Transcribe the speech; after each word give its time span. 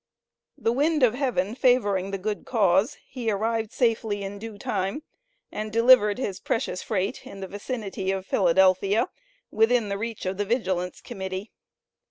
The 0.57 0.71
wind 0.71 1.03
of 1.03 1.13
heaven 1.13 1.53
favoring 1.53 2.09
the 2.09 2.17
good 2.17 2.43
cause, 2.43 2.97
he 3.05 3.29
arrived 3.29 3.71
safely 3.71 4.23
in 4.23 4.39
due 4.39 4.57
time, 4.57 5.03
and 5.51 5.71
delivered 5.71 6.17
his 6.17 6.39
precious 6.39 6.81
freight 6.81 7.23
in 7.23 7.39
the 7.39 7.47
vicinity 7.47 8.09
of 8.09 8.25
Philadelphia 8.25 9.09
within 9.51 9.89
the 9.89 9.99
reach 9.99 10.25
of 10.25 10.37
the 10.37 10.45
Vigilance 10.45 11.01
Committee. 11.01 11.51